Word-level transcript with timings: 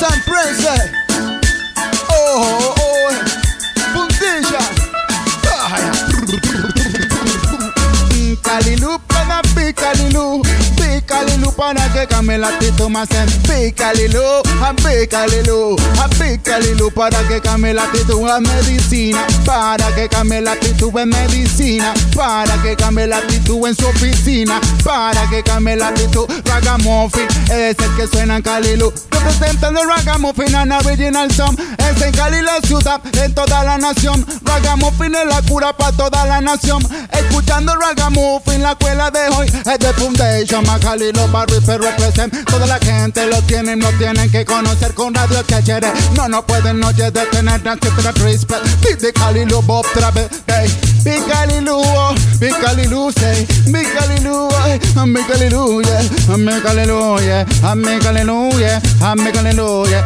Kings 0.00 0.12
and 0.14 0.22
princes. 0.22 0.64
Eh? 0.64 0.78
Oh, 2.08 2.74
oh, 2.78 3.10
eh. 3.10 3.16
fundija. 3.92 4.62
Kalilu, 8.42 8.98
pena, 9.08 9.42
pikalilu. 9.54 10.42
Para 11.60 11.92
que 11.92 12.06
cambie 12.06 12.38
la 12.38 12.48
actitud 12.48 12.88
más 12.88 13.10
en 13.10 13.28
picalilu, 13.42 14.22
a 14.64 14.72
picalilu, 14.72 15.76
a 16.02 16.08
picalilu 16.08 16.90
para 16.90 17.22
que 17.28 17.38
cambie 17.42 17.74
la 17.74 17.82
actitud 17.82 18.26
a 18.30 18.40
medicina, 18.40 19.26
para 19.44 19.94
que 19.94 20.08
cambie 20.08 20.40
la 20.40 20.52
actitud 20.52 20.98
en 20.98 21.10
medicina, 21.10 21.92
para 22.16 22.56
que 22.62 22.74
cambie 22.76 23.06
la 23.06 23.18
actitud 23.18 23.66
en 23.68 23.76
su 23.76 23.86
oficina, 23.86 24.58
para 24.82 25.28
que 25.28 25.42
cambie 25.42 25.76
la 25.76 25.88
actitud 25.88 26.26
ragamuffin, 26.46 27.28
es 27.50 27.76
el 27.78 27.94
que 27.94 28.06
suena 28.10 28.36
en 28.36 28.42
Calilu, 28.42 28.90
representando 29.10 29.84
ragamuffin 29.84 30.54
an 30.54 30.72
original 30.72 31.30
song, 31.30 31.58
es 31.76 32.00
en 32.00 32.12
Cali 32.12 32.40
la 32.40 32.58
ciudad, 32.66 33.02
en 33.22 33.34
toda 33.34 33.64
la 33.64 33.76
nación, 33.76 34.24
ragamuffin 34.44 35.14
es 35.14 35.26
la 35.26 35.42
cura 35.42 35.76
para 35.76 35.94
toda 35.94 36.24
la 36.24 36.40
nación, 36.40 36.82
escuchando 37.12 37.76
ragamuffin 37.76 38.62
la 38.62 38.70
escuela 38.70 39.10
de 39.10 39.28
hoy, 39.36 39.46
es 39.46 39.78
de 39.78 39.92
Foundation, 39.92 40.64
Macali 40.64 41.12
los 41.12 41.30
barrios 41.30 41.49
se 41.58 41.78
represent, 41.78 42.32
toda 42.46 42.66
la 42.66 42.78
gente 42.78 43.26
lo 43.26 43.42
tienen, 43.42 43.78
no 43.78 43.88
tienen 43.98 44.30
que 44.30 44.44
conocer 44.44 44.94
con 44.94 45.14
radio 45.14 45.42
quiere, 45.64 45.92
no 46.14 46.28
no 46.28 46.44
pueden 46.46 46.78
noche 46.80 47.10
de 47.10 47.26
tener 47.26 47.60
etcétera 47.66 48.12
respect, 48.12 48.64
de 49.00 49.12
Cali 49.12 49.44
lo 49.46 49.62
bob 49.62 49.84
trabe, 49.94 50.28
hey, 50.46 50.68
Big 51.04 51.24
Calilu, 51.26 51.76
oh, 51.76 52.14
Big 52.38 52.54
Calilu, 52.60 53.10
say, 53.12 53.46
Big 53.66 53.86
Calilu, 53.94 54.48
oh, 54.50 55.06
Big 55.06 55.26
Calilu, 55.26 55.82
yeah, 55.82 56.02
Big 56.36 56.62
Calilu, 56.62 57.18
yeah, 57.20 57.44
Big 57.74 58.00
Calilu, 58.02 58.50
yeah, 58.58 58.80
Big 59.16 59.34
Calilu, 59.34 59.86
yeah, 59.88 60.04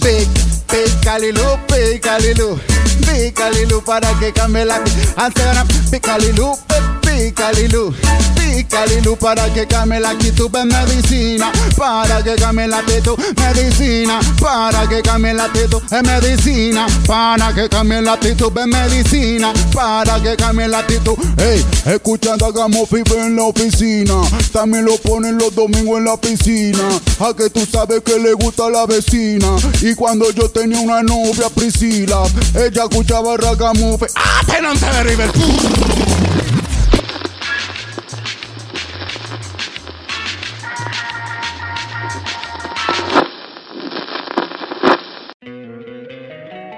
Big, 0.00 0.28
Big 0.70 0.90
Calilu, 1.02 1.58
Big 1.68 2.00
Calilu, 2.00 2.58
Big 3.06 3.34
Calilu 3.34 3.82
para 3.84 4.12
que 4.18 4.32
cambie 4.32 4.64
la 4.64 4.80
Instagram, 5.16 5.68
Big 5.90 6.00
Calilu, 6.00 6.56
Big 6.68 6.93
Calilu, 7.34 7.94
Big 8.34 8.66
Calilu 8.68 9.16
para 9.16 9.48
que 9.52 9.66
cambie 9.66 10.00
la 10.00 10.10
actitud 10.10 10.50
medicina, 10.50 11.52
para 11.76 12.22
que 12.22 12.34
cambie 12.34 12.66
la 12.66 12.78
actitud, 12.78 13.16
medicina, 13.36 14.18
para 14.40 14.88
que 14.88 15.00
cambie 15.00 15.32
la 15.32 15.44
actitud 15.44 15.80
en 15.92 16.06
medicina, 16.06 16.86
para 17.06 17.54
que 17.54 17.68
cambie 17.68 18.02
la 18.02 18.14
actitud 18.14 18.52
en 18.58 18.68
medicina, 18.68 19.52
para 19.72 20.20
que 20.20 20.36
cambie 20.36 20.66
la 20.66 20.80
actitud. 20.80 21.14
Hey, 21.38 21.64
escuchando 21.86 22.46
hagamos 22.46 22.88
fiber 22.88 23.18
en 23.18 23.36
la 23.36 23.44
oficina, 23.44 24.14
también 24.52 24.84
lo 24.84 24.96
ponen 24.98 25.38
los 25.38 25.54
domingos 25.54 25.98
en 25.98 26.04
la 26.06 26.16
piscina, 26.16 26.88
a 27.20 27.32
que 27.32 27.48
tú 27.48 27.64
sabes 27.70 28.00
que 28.04 28.18
le 28.18 28.32
gusta 28.32 28.66
a 28.66 28.70
la 28.70 28.86
vecina, 28.86 29.56
y 29.82 29.94
cuando 29.94 30.30
yo 30.32 30.50
tenía 30.50 30.80
una 30.80 31.02
novia 31.02 31.48
Priscila, 31.54 32.24
ella 32.54 32.82
escuchaba 32.82 33.36
ragamuffin, 33.36 34.08
ah, 34.16 34.40
tenante 34.46 34.86
de 34.86 35.02
River. 35.04 35.30